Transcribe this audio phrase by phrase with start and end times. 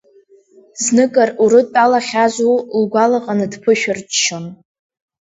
[0.83, 4.45] Зныкыр урыдтәалахьазу, лгәалаҟаны дԥышәырччон.